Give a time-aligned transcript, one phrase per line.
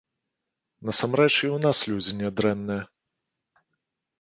[0.89, 2.83] Насамрэч, і ў нас людзі нядрэнныя.